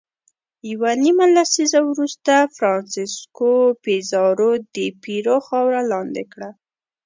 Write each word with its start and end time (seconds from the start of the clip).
یوه 0.71 0.91
نیمه 1.03 1.25
لسیزه 1.35 1.79
وروسته 1.91 2.33
فرانسیسکو 2.55 3.51
پیزارو 3.83 4.51
د 4.75 4.77
پیرو 5.03 5.37
خاوره 5.47 5.81
لاندې 5.91 6.23
کړه. 6.31 6.49